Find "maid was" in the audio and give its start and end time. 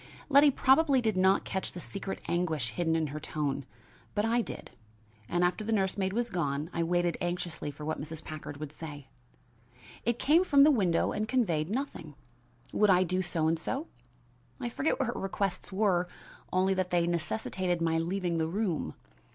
5.95-6.31